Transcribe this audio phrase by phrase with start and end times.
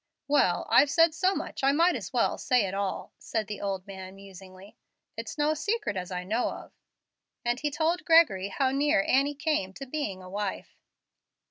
[0.27, 3.85] "Well, I've said so much I might as well say it all," said the old
[3.85, 4.75] man, musingly.
[5.15, 6.71] "It's no secret, as I knows of;"
[7.45, 10.79] and he told Gregory how near Annie came to being a wife.